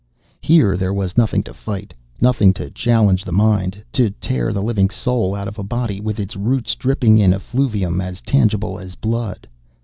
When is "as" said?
8.01-8.19, 8.79-8.95